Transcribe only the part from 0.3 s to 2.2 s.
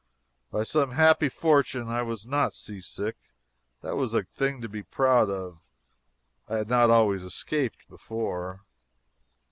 By some happy fortune I